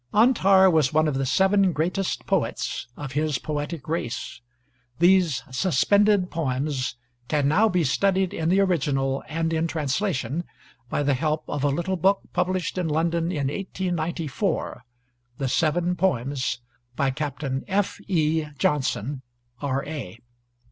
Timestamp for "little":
11.69-11.97